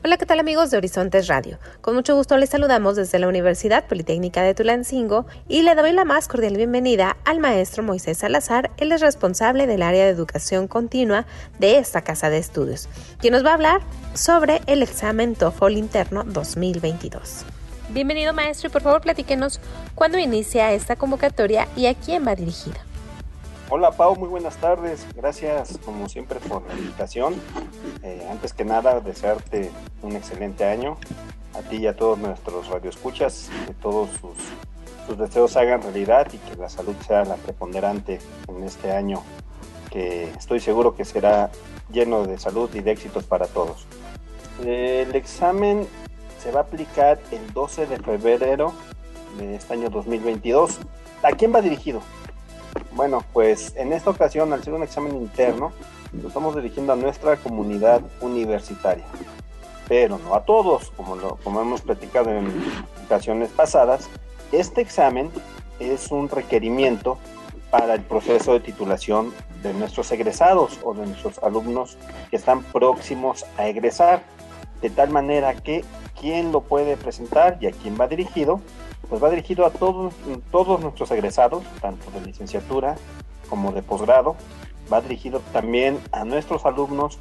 Hola, 0.04 0.18
¿qué 0.18 0.26
tal 0.26 0.42
amigos 0.42 0.70
de 0.70 0.76
Horizontes 0.76 1.28
Radio? 1.28 1.60
Con 1.80 1.96
mucho 1.96 2.14
gusto 2.14 2.36
les 2.36 2.50
saludamos 2.50 2.98
desde 2.98 3.18
la 3.18 3.30
Universidad 3.30 3.88
Politécnica 3.88 4.44
de 4.44 4.54
Tulancingo 4.54 5.26
y 5.48 5.62
le 5.62 5.76
doy 5.76 5.94
la 5.94 6.04
más 6.04 6.28
cordial 6.28 6.58
bienvenida 6.58 7.16
al 7.24 7.40
maestro 7.40 7.84
Moisés 7.84 8.18
Salazar, 8.18 8.72
él 8.76 8.92
es 8.92 9.00
responsable 9.00 9.66
del 9.66 9.82
área 9.82 10.04
de 10.04 10.12
educación 10.12 10.68
continua 10.68 11.26
de 11.60 11.78
esta 11.78 12.02
casa 12.02 12.30
de 12.30 12.40
estudios, 12.40 12.90
quien 13.20 13.32
nos 13.32 13.46
va 13.46 13.52
a 13.52 13.54
hablar 13.54 13.80
sobre 14.14 14.62
el 14.68 14.84
examen 14.84 15.36
TOEFL 15.36 15.78
interno 15.78 16.26
2022. 16.26 17.46
Bienvenido 17.92 18.34
maestro 18.34 18.68
y 18.68 18.72
por 18.74 18.82
favor 18.82 19.00
platíquenos 19.00 19.62
cuándo 19.96 20.18
inicia 20.18 20.74
esta 20.74 20.98
convocatoria 20.98 21.70
y 21.78 21.86
a 21.86 21.94
quién 21.94 22.28
va 22.28 22.36
dirigida. 22.36 22.82
Hola 23.70 23.92
Pau, 23.92 24.16
muy 24.18 24.28
buenas 24.28 24.58
tardes. 24.58 25.08
Gracias 25.16 25.80
como 25.86 26.10
siempre 26.10 26.40
por 26.42 26.68
la 26.68 26.74
invitación. 26.74 27.34
Eh, 28.04 28.28
antes 28.30 28.54
que 28.54 28.66
nada, 28.66 29.00
desearte 29.00 29.72
un 30.02 30.16
excelente 30.18 30.66
año 30.66 30.98
a 31.54 31.62
ti 31.62 31.78
y 31.78 31.88
a 31.88 31.96
todos 31.96 32.20
nuestros 32.20 32.68
radioescuchas, 32.68 33.50
que 33.66 33.74
todos 33.74 34.10
sus, 34.20 34.38
sus 35.08 35.18
deseos 35.18 35.56
hagan 35.56 35.82
realidad 35.82 36.28
y 36.34 36.38
que 36.40 36.56
la 36.58 36.70
salud 36.70 36.94
sea 37.08 37.24
la 37.24 37.36
preponderante 37.36 38.20
en 38.50 38.64
este 38.64 38.92
año, 38.92 39.24
que 39.90 40.26
estoy 40.38 40.60
seguro 40.60 40.96
que 40.96 41.06
será 41.06 41.50
lleno 41.90 42.26
de 42.26 42.38
salud 42.38 42.70
y 42.74 42.82
de 42.82 42.92
éxitos 42.92 43.24
para 43.24 43.48
todos. 43.48 43.88
El 44.64 45.16
examen 45.16 45.88
se 46.38 46.52
va 46.52 46.60
a 46.60 46.64
aplicar 46.64 47.18
el 47.32 47.54
12 47.54 47.88
de 47.88 47.98
febrero 47.98 48.74
de 49.38 49.56
este 49.56 49.74
año 49.74 49.90
2022. 49.90 50.80
¿A 51.24 51.32
quién 51.32 51.56
va 51.56 51.62
dirigido? 51.62 52.02
Bueno, 52.96 53.24
pues 53.34 53.74
en 53.76 53.92
esta 53.92 54.12
ocasión, 54.12 54.54
al 54.54 54.64
ser 54.64 54.74
un 54.74 54.84
examen 54.84 55.16
interno, 55.16 55.72
lo 56.12 56.28
estamos 56.28 56.56
dirigiendo 56.56 56.94
a 56.94 56.96
nuestra 56.96 57.38
comunidad 57.38 58.02
universitaria, 58.22 59.04
pero 59.88 60.20
no 60.20 60.36
a 60.36 60.46
todos, 60.46 60.92
como, 60.92 61.16
lo, 61.16 61.40
hemos 61.44 61.82
platicado 61.82 62.30
en 62.30 62.52
ocasiones 63.06 63.50
pasadas. 63.50 64.10
Este 64.52 64.82
examen 64.82 65.32
es 65.80 66.12
un 66.12 66.30
requerimiento 66.30 67.18
para 67.72 67.96
el 67.96 68.02
proceso 68.02 68.54
de 68.54 68.60
titulación 68.60 69.34
de 69.64 69.74
nuestros 69.74 70.12
egresados 70.12 70.80
o 70.84 70.94
de 70.94 71.08
nuestros 71.08 71.40
alumnos 71.40 71.98
que 72.30 72.36
están 72.36 72.62
próximos 72.62 73.44
a 73.58 73.68
egresar, 73.68 74.22
de 74.84 74.92
tal 74.92 75.10
manera 75.10 75.56
que 75.56 75.84
quién 76.20 76.52
lo 76.52 76.62
puede 76.62 76.96
presentar 76.96 77.58
y 77.60 77.66
a 77.66 77.72
quién 77.72 77.98
va 78.00 78.08
dirigido, 78.08 78.62
pues 79.14 79.24
va 79.24 79.30
dirigido 79.30 79.68
a 79.68 79.70
todos, 79.70 80.12
todos 80.50 80.82
nuestros 80.82 81.12
egresados, 81.12 81.62
tanto 81.80 82.10
de 82.10 82.26
licenciatura 82.26 82.96
como 83.48 83.72
de 83.72 83.84
posgrado. 83.84 84.36
Va 84.92 85.02
dirigido 85.02 85.40
también 85.52 86.00
a 86.12 86.26
nuestros 86.26 86.66
alumnos 86.66 87.20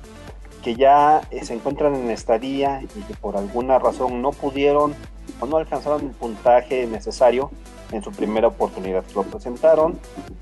que 0.64 0.74
ya 0.74 1.20
se 1.42 1.52
encuentran 1.52 1.94
en 1.94 2.08
estadía 2.08 2.80
y 2.82 3.02
que 3.02 3.12
por 3.12 3.36
alguna 3.36 3.78
razón 3.78 4.22
no 4.22 4.30
pudieron 4.30 4.94
o 5.38 5.44
no 5.44 5.58
alcanzaron 5.58 6.00
el 6.06 6.12
puntaje 6.12 6.86
necesario 6.86 7.50
en 7.90 8.02
su 8.02 8.10
primera 8.10 8.48
oportunidad. 8.48 9.04
Lo 9.14 9.24
presentaron. 9.24 10.00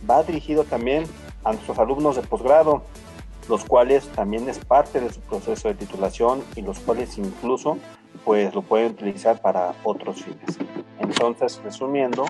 Va 0.08 0.22
dirigido 0.22 0.62
también 0.62 1.02
a 1.42 1.52
nuestros 1.52 1.80
alumnos 1.80 2.14
de 2.14 2.22
posgrado, 2.22 2.84
los 3.48 3.64
cuales 3.64 4.06
también 4.10 4.48
es 4.48 4.60
parte 4.60 5.00
de 5.00 5.12
su 5.12 5.18
proceso 5.18 5.66
de 5.66 5.74
titulación 5.74 6.44
y 6.54 6.62
los 6.62 6.78
cuales 6.78 7.18
incluso 7.18 7.76
pues 8.30 8.54
lo 8.54 8.62
pueden 8.62 8.92
utilizar 8.92 9.40
para 9.40 9.74
otros 9.82 10.22
fines. 10.22 10.56
Entonces, 11.00 11.60
resumiendo, 11.64 12.26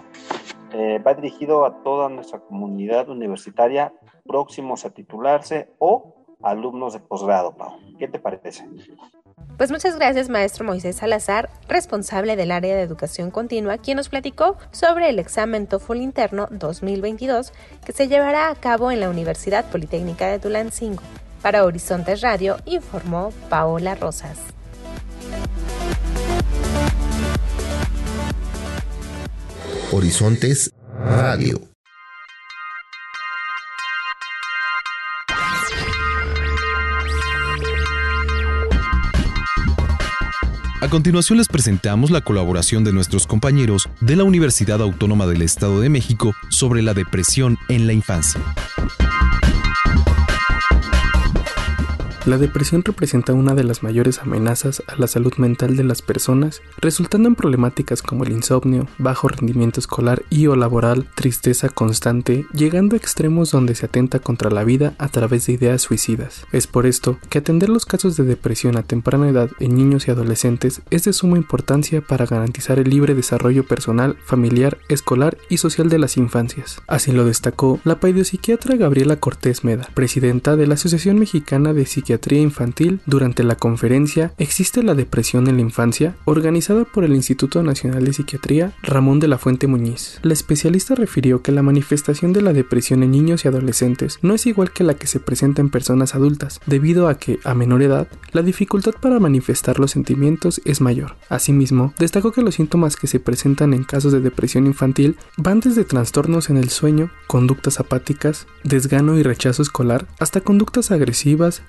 eh, 0.72 0.98
va 0.98 1.12
dirigido 1.12 1.66
a 1.66 1.82
toda 1.82 2.08
nuestra 2.08 2.38
comunidad 2.38 3.10
universitaria 3.10 3.92
próximos 4.26 4.86
a 4.86 4.94
titularse 4.94 5.68
o 5.78 6.14
alumnos 6.42 6.94
de 6.94 7.00
posgrado, 7.00 7.54
Pau. 7.54 7.76
¿Qué 7.98 8.08
te 8.08 8.18
parece? 8.18 8.66
Pues 9.58 9.70
muchas 9.70 9.96
gracias, 9.96 10.30
maestro 10.30 10.64
Moisés 10.64 10.96
Salazar, 10.96 11.50
responsable 11.68 12.34
del 12.34 12.52
área 12.52 12.74
de 12.74 12.80
educación 12.80 13.30
continua, 13.30 13.76
quien 13.76 13.98
nos 13.98 14.08
platicó 14.08 14.56
sobre 14.70 15.10
el 15.10 15.18
examen 15.18 15.66
TOEFL 15.66 15.96
interno 15.96 16.48
2022 16.50 17.52
que 17.84 17.92
se 17.92 18.08
llevará 18.08 18.48
a 18.48 18.54
cabo 18.54 18.90
en 18.90 19.00
la 19.00 19.10
Universidad 19.10 19.66
Politécnica 19.66 20.28
de 20.28 20.38
Tulancingo. 20.38 21.02
Para 21.42 21.66
Horizontes 21.66 22.22
Radio, 22.22 22.56
informó 22.64 23.34
Paola 23.50 23.96
Rosas. 23.96 24.54
Horizontes 29.92 30.70
Radio. 31.04 31.60
A 40.80 40.88
continuación 40.88 41.38
les 41.38 41.48
presentamos 41.48 42.12
la 42.12 42.20
colaboración 42.20 42.84
de 42.84 42.92
nuestros 42.92 43.26
compañeros 43.26 43.88
de 44.00 44.14
la 44.14 44.22
Universidad 44.22 44.80
Autónoma 44.80 45.26
del 45.26 45.42
Estado 45.42 45.80
de 45.80 45.88
México 45.88 46.34
sobre 46.50 46.82
la 46.82 46.94
depresión 46.94 47.58
en 47.68 47.88
la 47.88 47.92
infancia. 47.92 48.40
La 52.26 52.36
depresión 52.36 52.84
representa 52.84 53.32
una 53.32 53.54
de 53.54 53.64
las 53.64 53.82
mayores 53.82 54.18
amenazas 54.18 54.82
a 54.86 54.96
la 54.96 55.06
salud 55.06 55.32
mental 55.38 55.76
de 55.78 55.84
las 55.84 56.02
personas, 56.02 56.60
resultando 56.76 57.28
en 57.28 57.34
problemáticas 57.34 58.02
como 58.02 58.24
el 58.24 58.32
insomnio, 58.32 58.86
bajo 58.98 59.28
rendimiento 59.28 59.80
escolar 59.80 60.22
y 60.28 60.46
o 60.46 60.54
laboral, 60.54 61.06
tristeza 61.14 61.70
constante, 61.70 62.44
llegando 62.52 62.94
a 62.94 62.98
extremos 62.98 63.52
donde 63.52 63.74
se 63.74 63.86
atenta 63.86 64.18
contra 64.18 64.50
la 64.50 64.64
vida 64.64 64.94
a 64.98 65.08
través 65.08 65.46
de 65.46 65.54
ideas 65.54 65.80
suicidas. 65.80 66.44
Es 66.52 66.66
por 66.66 66.84
esto 66.84 67.18
que 67.30 67.38
atender 67.38 67.70
los 67.70 67.86
casos 67.86 68.18
de 68.18 68.24
depresión 68.24 68.76
a 68.76 68.82
temprana 68.82 69.30
edad 69.30 69.48
en 69.58 69.74
niños 69.74 70.06
y 70.06 70.10
adolescentes 70.10 70.82
es 70.90 71.04
de 71.04 71.14
suma 71.14 71.38
importancia 71.38 72.02
para 72.02 72.26
garantizar 72.26 72.78
el 72.78 72.90
libre 72.90 73.14
desarrollo 73.14 73.64
personal, 73.64 74.16
familiar, 74.26 74.76
escolar 74.90 75.38
y 75.48 75.56
social 75.56 75.88
de 75.88 75.98
las 75.98 76.18
infancias. 76.18 76.82
Así 76.86 77.12
lo 77.12 77.24
destacó 77.24 77.80
la 77.84 77.98
psiquiatra 78.24 78.76
Gabriela 78.76 79.16
Cortés 79.16 79.64
Meda, 79.64 79.88
presidenta 79.94 80.56
de 80.56 80.66
la 80.66 80.74
Asociación 80.74 81.18
Mexicana 81.18 81.72
de 81.72 81.86
Psiquiatría 81.86 82.09
Psiquiatría 82.10 82.40
Infantil 82.40 83.00
durante 83.06 83.44
la 83.44 83.54
conferencia 83.54 84.32
¿Existe 84.36 84.82
la 84.82 84.94
depresión 84.94 85.46
en 85.46 85.56
la 85.56 85.62
infancia? 85.62 86.16
organizada 86.24 86.84
por 86.84 87.04
el 87.04 87.14
Instituto 87.14 87.62
Nacional 87.62 88.04
de 88.04 88.12
Psiquiatría 88.12 88.72
Ramón 88.82 89.20
de 89.20 89.28
la 89.28 89.38
Fuente 89.38 89.68
Muñiz. 89.68 90.18
La 90.22 90.32
especialista 90.32 90.96
refirió 90.96 91.42
que 91.42 91.52
la 91.52 91.62
manifestación 91.62 92.32
de 92.32 92.42
la 92.42 92.52
depresión 92.52 93.04
en 93.04 93.12
niños 93.12 93.44
y 93.44 93.48
adolescentes 93.48 94.18
no 94.22 94.34
es 94.34 94.46
igual 94.46 94.72
que 94.72 94.82
la 94.82 94.94
que 94.94 95.06
se 95.06 95.20
presenta 95.20 95.60
en 95.60 95.70
personas 95.70 96.16
adultas, 96.16 96.60
debido 96.66 97.06
a 97.06 97.16
que, 97.16 97.38
a 97.44 97.54
menor 97.54 97.82
edad, 97.82 98.08
la 98.32 98.42
dificultad 98.42 98.94
para 99.00 99.20
manifestar 99.20 99.78
los 99.78 99.92
sentimientos 99.92 100.60
es 100.64 100.80
mayor. 100.80 101.16
Asimismo, 101.28 101.94
destacó 101.98 102.32
que 102.32 102.42
los 102.42 102.56
síntomas 102.56 102.96
que 102.96 103.06
se 103.06 103.20
presentan 103.20 103.72
en 103.72 103.84
casos 103.84 104.12
de 104.12 104.20
depresión 104.20 104.66
infantil 104.66 105.16
van 105.36 105.60
desde 105.60 105.84
trastornos 105.84 106.50
en 106.50 106.56
el 106.56 106.70
sueño, 106.70 107.10
conductas 107.28 107.78
apáticas, 107.78 108.48
desgano 108.64 109.16
y 109.16 109.22
rechazo 109.22 109.62
escolar, 109.62 110.08
hasta 110.18 110.40
conductas 110.40 110.90
agresivas, 110.90 111.62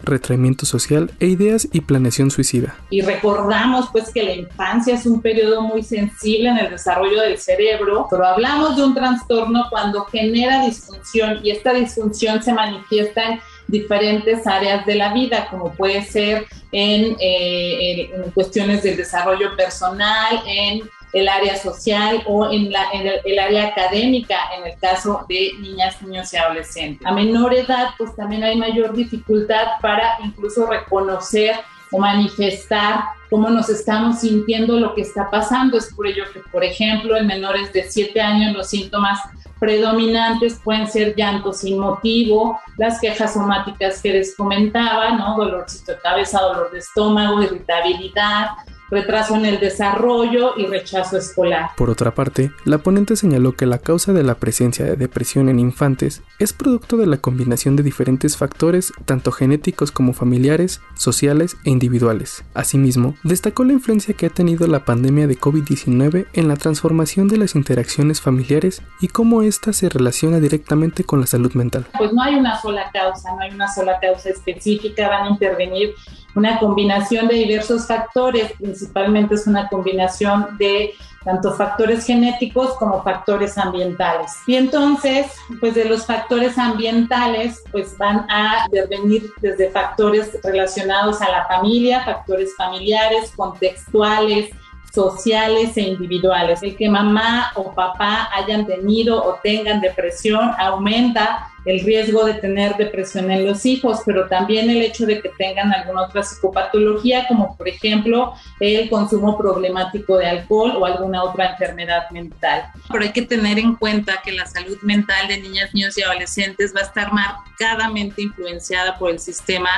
social 0.66 1.12
e 1.20 1.28
ideas 1.28 1.68
y 1.72 1.82
planeación 1.82 2.32
suicida. 2.32 2.76
Y 2.90 3.02
recordamos 3.02 3.90
pues 3.92 4.12
que 4.12 4.24
la 4.24 4.34
infancia 4.34 4.96
es 4.96 5.06
un 5.06 5.22
periodo 5.22 5.62
muy 5.62 5.84
sensible 5.84 6.50
en 6.50 6.58
el 6.58 6.70
desarrollo 6.70 7.22
del 7.22 7.38
cerebro, 7.38 8.08
pero 8.10 8.26
hablamos 8.26 8.76
de 8.76 8.84
un 8.84 8.94
trastorno 8.94 9.66
cuando 9.70 10.06
genera 10.06 10.66
disfunción 10.66 11.40
y 11.44 11.52
esta 11.52 11.74
disfunción 11.74 12.42
se 12.42 12.54
manifiesta 12.54 13.24
en 13.24 13.40
diferentes 13.68 14.46
áreas 14.46 14.86
de 14.86 14.96
la 14.96 15.14
vida, 15.14 15.48
como 15.50 15.72
puede 15.74 16.04
ser 16.04 16.46
en, 16.72 17.16
eh, 17.20 18.10
en 18.14 18.32
cuestiones 18.32 18.84
del 18.84 18.98
desarrollo 18.98 19.56
personal, 19.56 20.42
en 20.46 20.82
el 21.14 21.28
área 21.28 21.58
social 21.58 22.24
o 22.26 22.52
en, 22.52 22.72
la, 22.72 22.90
en 22.94 23.08
el, 23.24 23.40
área 23.40 23.68
académica 23.68 24.38
en 24.58 24.66
el 24.66 24.78
caso 24.80 25.26
de 25.28 25.52
niñas, 25.60 26.02
niños 26.02 26.34
y 26.34 26.38
adolescentes. 26.38 27.06
A 27.06 27.12
menor 27.12 27.54
edad, 27.54 27.90
pues 27.98 28.16
también 28.16 28.44
hay 28.44 28.56
mayor 28.58 28.94
dificultad 28.94 29.80
para 29.82 30.18
incluso 30.24 30.66
reconocer 30.66 31.56
o 31.92 32.00
manifestar 32.00 33.04
cómo 33.30 33.50
nos 33.50 33.70
estamos 33.70 34.20
sintiendo 34.20 34.80
lo 34.80 34.96
que 34.96 35.02
está 35.02 35.30
pasando. 35.30 35.78
Es 35.78 35.94
por 35.94 36.08
ello 36.08 36.24
que, 36.34 36.40
por 36.52 36.64
ejemplo, 36.64 37.18
en 37.18 37.28
menores 37.28 37.74
de 37.74 37.84
7 37.84 38.20
años 38.22 38.54
los 38.54 38.70
síntomas 38.70 39.20
predominantes 39.60 40.60
pueden 40.64 40.88
ser 40.88 41.16
llanto 41.16 41.54
sin 41.54 41.78
motivo, 41.78 42.60
las 42.78 43.00
quejas 43.00 43.34
somáticas 43.34 44.02
que 44.02 44.14
les 44.14 44.36
comentaba, 44.36 45.12
¿no? 45.12 45.38
Dolorcito 45.38 45.92
de 45.92 46.00
cabeza, 46.00 46.42
dolor 46.42 46.72
de 46.72 46.80
estómago, 46.80 47.44
irritabilidad, 47.44 48.48
retraso 48.92 49.36
en 49.36 49.46
el 49.46 49.60
desarrollo 49.60 50.58
y 50.58 50.68
rechazo 50.68 51.18
escolar. 51.18 51.70
Por 51.78 51.90
otra 51.90 52.14
parte, 52.14 52.52
la 52.66 52.80
ponente 52.80 53.16
señaló 53.16 53.54
que 53.54 53.66
la 53.66 53.80
causa 53.80 54.14
de 54.14 54.24
la 54.24 54.36
presencia 54.36 54.86
de 54.86 54.98
depresión 54.98 55.50
en 55.50 55.60
infantes 55.60 56.22
es 56.40 56.54
producto 56.54 56.98
de 56.98 57.08
la 57.08 57.18
combinación 57.18 57.76
de 57.76 57.84
diferentes 57.84 58.38
factores, 58.38 58.92
tanto 59.06 59.32
genéticos 59.32 59.92
como 59.92 60.14
familiares, 60.14 60.82
sociales 60.96 61.56
e 61.64 61.70
individuales. 61.70 62.44
Asimismo, 62.54 63.16
destacó 63.24 63.64
la 63.64 63.74
influencia 63.74 64.14
que 64.14 64.26
ha 64.26 64.30
tenido 64.30 64.68
la 64.68 64.84
pandemia 64.86 65.28
de 65.28 65.38
COVID-19 65.38 66.28
en 66.34 66.48
la 66.48 66.58
transformación 66.58 67.30
de 67.30 67.38
las 67.38 67.56
interacciones 67.56 68.20
familiares 68.22 68.82
y 69.00 69.08
cómo 69.08 69.42
ésta 69.42 69.72
se 69.72 69.88
relaciona 69.88 70.40
directamente 70.40 71.04
con 71.06 71.22
la 71.22 71.28
salud 71.28 71.54
mental. 71.54 71.86
Pues 71.98 72.12
no 72.12 72.22
hay 72.22 72.36
una 72.36 72.60
sola 72.62 72.92
causa, 72.92 73.34
no 73.34 73.40
hay 73.40 73.52
una 73.52 73.74
sola 73.74 74.00
causa 74.02 74.30
específica, 74.30 75.08
van 75.08 75.28
a 75.28 75.30
intervenir 75.30 75.94
una 76.36 76.60
combinación 76.60 77.28
de 77.28 77.36
diversos 77.36 77.88
factores, 77.88 78.54
principalmente 78.58 79.36
es 79.36 79.48
una 79.48 79.68
combinación 79.68 80.58
de 80.58 80.94
tanto 81.24 81.54
factores 81.54 82.06
genéticos 82.06 82.74
como 82.76 83.04
factores 83.04 83.58
ambientales. 83.58 84.32
Y 84.48 84.56
entonces, 84.56 85.28
pues 85.60 85.76
de 85.76 85.86
los 85.86 86.06
factores 86.06 86.58
ambientales, 86.58 87.62
pues 87.72 87.98
van 87.98 88.26
a 88.30 88.66
intervenir 88.66 89.32
desde 89.40 89.70
factores 89.70 90.38
relacionados 90.44 91.22
a 91.22 91.30
la 91.30 91.46
familia, 91.46 92.04
factores 92.04 92.56
familiares, 92.56 93.32
contextuales, 93.36 94.50
sociales 94.94 95.78
e 95.78 95.82
individuales. 95.82 96.62
El 96.64 96.76
que 96.76 96.90
mamá 96.90 97.52
o 97.56 97.74
papá 97.74 98.30
hayan 98.34 98.66
tenido 98.66 99.24
o 99.24 99.40
tengan 99.42 99.82
depresión 99.82 100.52
aumenta 100.58 101.48
el 101.66 101.80
riesgo 101.82 102.26
de 102.26 102.34
tener 102.36 102.76
depresión 102.76 103.30
en 103.30 103.46
los 103.46 103.66
hijos, 103.66 104.00
pero 104.06 104.28
también 104.28 104.70
el 104.70 104.82
hecho 104.82 105.06
de 105.06 105.22
que 105.22 105.30
tengan 105.38 105.72
alguna 105.72 106.04
otra 106.04 106.24
psicopatología, 106.24 107.28
como 107.28 107.56
por 107.56 107.68
ejemplo 107.68 108.34
el 108.60 108.90
consumo 108.90 109.38
problemático 109.38 110.18
de 110.18 110.28
alcohol 110.28 110.76
o 110.78 110.86
alguna 110.86 111.24
otra 111.24 111.52
enfermedad 111.52 112.10
mental. 112.10 112.64
Pero 112.90 113.04
hay 113.04 113.12
que 113.12 113.22
tener 113.22 113.60
en 113.60 113.76
cuenta 113.76 114.22
que 114.24 114.32
la 114.32 114.48
salud 114.48 114.78
mental 114.82 115.28
de 115.28 115.40
niñas, 115.40 115.74
niños 115.74 115.98
y 115.98 116.02
adolescentes 116.02 116.74
va 116.76 116.82
a 116.82 116.86
estar 116.86 117.14
marcadamente 117.14 118.24
influenciada 118.24 118.98
por 118.98 119.12
el 119.12 119.20
sistema 119.20 119.70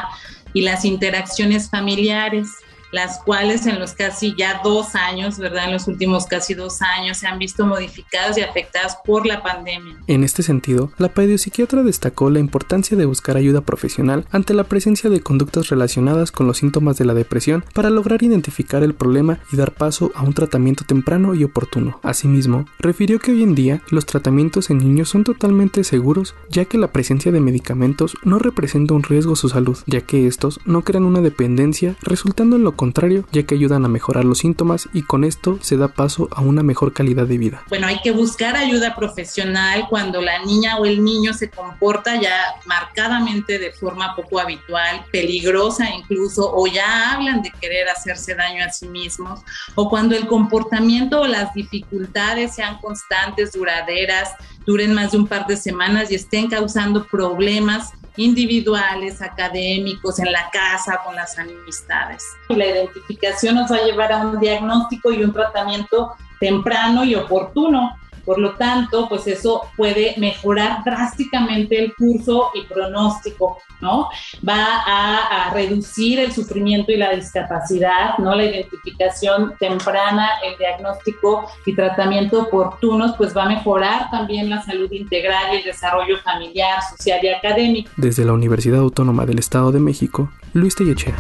y 0.54 0.62
las 0.62 0.86
interacciones 0.86 1.70
familiares 1.70 2.48
las 2.94 3.22
cuales 3.24 3.66
en 3.66 3.80
los 3.80 3.94
casi 3.94 4.36
ya 4.38 4.62
dos 4.64 4.96
años, 4.96 5.40
¿verdad? 5.40 5.66
En 5.66 5.74
los 5.74 5.88
últimos 5.88 6.28
casi 6.28 6.54
dos 6.54 6.82
años 6.82 7.18
se 7.18 7.28
han 7.28 7.40
visto 7.40 7.66
modificadas 7.66 8.38
y 8.38 8.42
afectadas 8.42 8.98
por 9.04 9.26
la 9.26 9.42
pandemia. 9.42 9.98
En 10.08 10.24
este 10.24 10.44
sentido, 10.44 10.92
la 11.00 11.12
psiquiatra 11.38 11.84
destacó 11.84 12.30
la 12.30 12.40
importancia 12.40 12.96
de 12.96 13.06
buscar 13.06 13.38
ayuda 13.38 13.62
profesional 13.62 14.26
ante 14.32 14.54
la 14.54 14.66
presencia 14.66 15.10
de 15.10 15.22
conductas 15.22 15.70
relacionadas 15.70 16.32
con 16.32 16.48
los 16.48 16.58
síntomas 16.58 16.98
de 16.98 17.06
la 17.06 17.14
depresión 17.14 17.66
para 17.74 17.90
lograr 17.90 18.22
identificar 18.22 18.84
el 18.84 18.94
problema 18.94 19.40
y 19.52 19.58
dar 19.58 19.72
paso 19.72 20.12
a 20.14 20.22
un 20.22 20.34
tratamiento 20.34 20.84
temprano 20.86 21.34
y 21.34 21.44
oportuno. 21.44 22.00
Asimismo, 22.04 22.66
refirió 22.78 23.20
que 23.20 23.32
hoy 23.32 23.42
en 23.42 23.56
día 23.56 23.82
los 23.90 24.06
tratamientos 24.06 24.70
en 24.70 24.78
niños 24.78 25.10
son 25.10 25.24
totalmente 25.24 25.84
seguros 25.84 26.36
ya 26.50 26.66
que 26.66 26.78
la 26.78 26.92
presencia 26.92 27.32
de 27.32 27.40
medicamentos 27.40 28.16
no 28.24 28.38
representa 28.38 28.94
un 28.94 29.04
riesgo 29.04 29.34
a 29.34 29.38
su 29.38 29.50
salud, 29.50 29.78
ya 29.88 30.02
que 30.02 30.28
estos 30.28 30.60
no 30.66 30.84
crean 30.84 31.06
una 31.06 31.22
dependencia 31.22 31.96
resultando 32.02 32.56
en 32.56 32.64
lo 32.64 32.76
contrario, 32.84 33.26
ya 33.32 33.44
que 33.44 33.56
ayudan 33.56 33.86
a 33.86 33.88
mejorar 33.88 34.26
los 34.26 34.40
síntomas 34.40 34.90
y 34.92 35.04
con 35.04 35.24
esto 35.24 35.58
se 35.62 35.78
da 35.78 35.88
paso 35.88 36.28
a 36.32 36.42
una 36.42 36.64
mejor 36.64 36.92
calidad 36.92 37.26
de 37.26 37.38
vida. 37.38 37.64
Bueno, 37.70 37.88
hay 37.88 38.02
que 38.02 38.12
buscar 38.12 38.58
ayuda 38.58 38.94
profesional 38.94 39.86
cuando 39.90 40.20
la 40.20 40.44
niña 40.44 40.76
o 40.78 40.86
el 40.86 41.02
niño 41.02 41.34
se 41.34 41.50
comporta 41.50 42.20
ya 42.20 42.36
marcadamente 42.66 43.58
de 43.58 43.72
forma 43.72 44.14
poco 44.18 44.38
habitual, 44.38 45.06
peligrosa 45.14 45.90
incluso, 45.92 46.54
o 46.54 46.68
ya 46.68 47.14
hablan 47.14 47.42
de 47.42 47.54
querer 47.62 47.88
hacerse 47.88 48.36
daño 48.36 48.66
a 48.66 48.70
sí 48.70 48.90
mismos, 48.90 49.40
o 49.76 49.90
cuando 49.90 50.18
el 50.18 50.28
comportamiento 50.28 51.22
o 51.22 51.26
las 51.26 51.54
dificultades 51.54 52.54
sean 52.54 52.80
constantes, 52.80 53.54
duraderas, 53.54 54.32
duren 54.66 54.94
más 54.94 55.14
de 55.14 55.20
un 55.20 55.28
par 55.28 55.48
de 55.48 55.56
semanas 55.56 56.12
y 56.12 56.16
estén 56.16 56.50
causando 56.50 57.08
problemas 57.08 57.94
individuales, 58.18 59.22
académicos, 59.22 60.20
en 60.20 60.32
la 60.32 60.50
casa, 60.52 61.02
con 61.04 61.16
las 61.16 61.38
amistades. 61.38 62.24
La 62.50 62.66
identificación 62.66 63.56
nos 63.56 63.72
va 63.72 63.78
a 63.78 63.84
llevar 63.84 64.12
a 64.12 64.18
un 64.18 64.40
diagnóstico 64.40 65.12
y 65.12 65.24
un 65.24 65.34
tratamiento 65.34 66.14
temprano 66.40 67.04
y 67.04 67.16
oportuno. 67.16 67.98
Por 68.26 68.40
lo 68.40 68.54
tanto, 68.54 69.08
pues 69.10 69.28
eso 69.28 69.64
puede 69.76 70.16
mejorar 70.18 70.84
drásticamente 70.84 71.80
el 71.80 71.94
curso 71.96 72.52
y 72.54 72.64
pronóstico, 72.64 73.58
¿no? 73.82 74.10
Va 74.48 74.84
a, 74.86 75.52
reducir 75.54 76.20
el 76.20 76.32
sufrimiento 76.32 76.92
y 76.92 76.98
la 76.98 77.12
discapacidad, 77.12 78.18
¿no? 78.18 78.34
La 78.34 78.46
identificación 78.46 79.54
temprana, 79.60 80.30
el 80.44 80.58
diagnóstico 80.58 81.46
y 81.66 81.76
tratamiento 81.76 82.44
oportunos, 82.44 83.14
pues 83.18 83.36
va 83.36 83.44
a 83.44 83.50
mejorar 83.50 84.10
también 84.10 84.50
la 84.50 84.62
salud 84.64 84.92
integral 84.92 85.54
y 85.54 85.58
el 85.58 85.64
desarrollo 85.64 86.18
familiar, 86.20 86.82
social 86.82 87.20
y 87.22 87.28
académico. 87.28 87.92
Desde 87.98 88.26
la 88.26 88.34
Universidad 88.34 88.80
Autónoma 88.80 89.26
del 89.26 89.40
Estado 89.40 89.72
de 89.72 89.80
México, 89.80 90.32
Luis 90.54 90.76
Tellechea. 90.76 91.16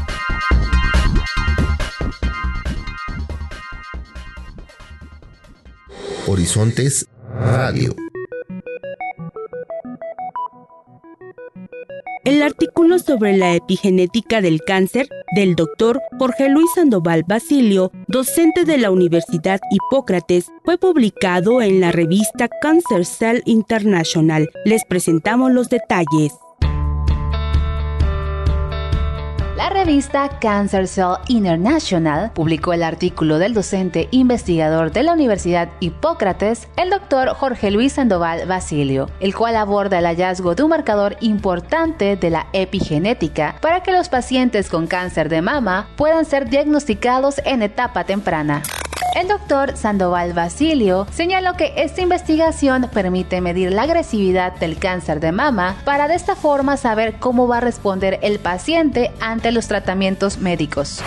Horizontes 6.26 7.06
Radio. 7.38 7.94
El 12.24 12.42
artículo 12.42 12.98
sobre 13.00 13.36
la 13.36 13.54
epigenética 13.54 14.40
del 14.40 14.62
cáncer 14.62 15.10
del 15.36 15.56
doctor 15.56 16.00
Jorge 16.18 16.48
Luis 16.48 16.70
Sandoval 16.76 17.24
Basilio, 17.28 17.92
docente 18.08 18.64
de 18.64 18.78
la 18.78 18.92
Universidad 18.92 19.60
Hipócrates, 19.70 20.46
fue 20.64 20.78
publicado 20.78 21.62
en 21.62 21.82
la 21.82 21.92
revista 21.92 22.48
Cancer 22.62 23.06
Cell 23.06 23.42
International. 23.46 24.50
Les 24.64 24.86
presentamos 24.86 25.52
los 25.52 25.68
detalles. 25.68 26.32
La 29.56 29.70
revista 29.70 30.39
Cancer 30.39 30.88
Cell 30.88 31.18
International 31.28 32.32
publicó 32.34 32.74
el 32.74 32.82
artículo 32.82 33.38
del 33.38 33.54
docente 33.54 34.08
investigador 34.10 34.92
de 34.92 35.04
la 35.04 35.13
Universidad 35.13 35.70
Hipócrates, 35.80 36.68
el 36.76 36.89
doctor 36.89 37.30
Jorge 37.36 37.70
Luis 37.70 37.94
Sandoval 37.94 38.48
Basilio, 38.48 39.12
el 39.20 39.36
cual 39.36 39.56
aborda 39.56 40.00
el 40.00 40.06
hallazgo 40.06 40.56
de 40.56 40.63
un 40.63 40.72
marcador 40.72 41.18
importante 41.20 42.16
de 42.16 42.32
la 42.32 42.48
epigenética 42.54 43.56
para 43.62 43.84
que 43.84 43.92
los 43.92 44.10
pacientes 44.10 44.70
con 44.70 44.88
cáncer 44.88 45.30
de 45.30 45.44
mama 45.44 45.88
puedan 45.98 46.26
ser 46.26 46.50
diagnosticados 46.50 47.39
en 47.46 47.62
etapa 47.62 48.06
temprana. 48.06 48.63
El 49.13 49.28
doctor 49.28 49.78
Sandoval 49.78 50.34
Basilio 50.34 51.06
señaló 51.12 51.54
que 51.54 51.73
esta 51.78 52.02
investigación 52.02 52.89
permite 52.91 53.41
medir 53.41 53.71
la 53.71 53.84
agresividad 53.84 54.54
del 54.54 54.80
cáncer 54.80 55.19
de 55.19 55.32
mama 55.32 55.76
para 55.86 56.08
de 56.08 56.15
esta 56.15 56.36
forma 56.36 56.78
saber 56.78 57.19
cómo 57.19 57.47
va 57.47 57.58
a 57.58 57.62
responder 57.62 58.17
el 58.23 58.39
paciente 58.39 59.12
ante 59.19 59.52
los 59.52 59.67
tratamientos 59.67 60.39
médicos. 60.39 61.04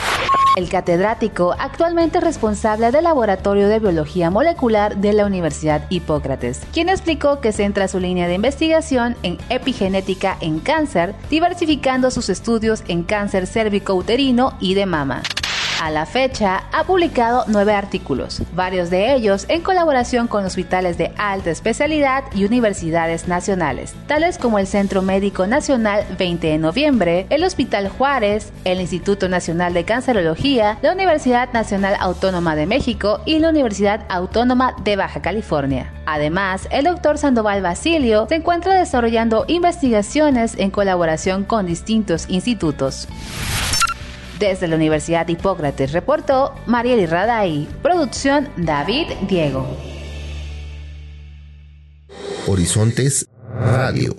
El 0.57 0.69
catedrático, 0.69 1.57
actualmente 1.59 2.21
responsable 2.21 2.93
del 2.93 3.05
Laboratorio 3.05 3.69
de 3.69 3.81
Biología 3.81 4.31
Molecular 4.31 4.97
de 4.97 5.13
la 5.13 5.27
Universidad 5.27 5.83
Hipócrates, 5.91 6.63
quien 6.73 6.89
explicó 6.89 7.41
que 7.41 7.53
centra 7.53 7.89
su 7.89 7.99
línea 7.99 8.29
de 8.29 8.35
investigación 8.35 9.17
en 9.25 9.37
epigenética 9.49 10.39
en 10.41 10.61
cáncer, 10.61 11.17
diversificando 11.29 12.13
sus 12.13 12.29
estudios 12.29 12.85
en 12.87 13.03
cáncer 13.03 13.49
cérvico-uterino 13.49 14.55
y 14.61 14.75
de 14.75 14.87
mama. 14.87 15.23
A 15.79 15.91
la 15.91 16.07
fecha, 16.07 16.65
ha 16.73 16.85
publicado 16.85 17.45
nueve 17.49 17.75
artículos, 17.75 18.41
varios 18.55 18.89
de 18.89 19.13
ellos 19.13 19.45
en 19.49 19.61
colaboración 19.61 20.27
con 20.27 20.43
hospitales 20.47 20.97
de 20.97 21.13
alta 21.19 21.51
especialidad 21.51 22.25
y 22.35 22.47
universidades 22.47 23.29
nacionales, 23.29 23.95
tales 24.07 24.39
como 24.39 24.59
el 24.59 24.67
Centro 24.67 25.03
Médico 25.03 25.47
Nacional 25.47 26.07
20 26.17 26.47
de 26.47 26.57
Noviembre, 26.57 27.27
el 27.29 27.45
Hospital 27.45 27.91
Juárez, 27.91 28.55
el 28.65 28.81
Instituto 28.81 29.29
Nacional 29.29 29.75
de 29.75 29.85
Cancerología, 29.85 30.79
la 30.81 30.93
Universidad 30.93 31.53
Nacional 31.53 31.97
Autónoma 32.01 32.57
de 32.57 32.65
México 32.65 33.21
y 33.27 33.39
la 33.39 33.51
Universidad 33.51 34.07
Autónoma 34.09 34.75
de 34.83 34.97
Baja 34.97 35.21
California. 35.21 35.93
Además, 36.07 36.69
el 36.71 36.85
doctor 36.87 37.19
Sandoval 37.19 37.61
Basilio 37.61 38.27
se 38.31 38.37
encuentra 38.37 38.73
desarrollando 38.75 39.45
investigaciones 39.47 40.55
en 40.57 40.71
colaboración 40.71 41.45
con 41.45 41.67
distintos 41.67 42.31
institutos. 42.31 43.09
Desde 44.39 44.69
la 44.69 44.77
Universidad 44.77 45.27
Hipócrates 45.29 45.93
reportó 45.93 46.55
Mariel 46.67 47.09
Raday. 47.09 47.67
Producción 47.83 48.49
David 48.57 49.07
Diego. 49.29 49.67
Horizontes 52.47 53.27
Radio. 53.59 54.15